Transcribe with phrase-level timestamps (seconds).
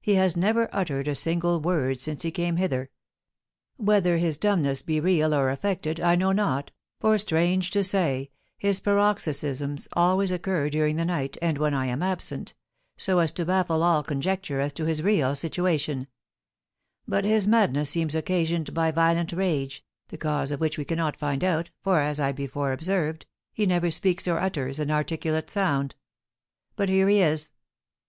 [0.00, 2.88] He has never uttered a single word since he came hither;
[3.78, 8.78] whether his dumbness be real or affected I know not, for, strange to say, his
[8.78, 12.54] paroxysms always occur during the night, and when I am absent,
[12.96, 16.06] so as to baffle all conjecture as to his real situation;
[17.08, 21.42] but his madness seems occasioned by violent rage, the cause of which we cannot find
[21.42, 25.96] out, for, as I before observed, he never speaks or utters an articulate sound.
[26.76, 27.50] But here he is."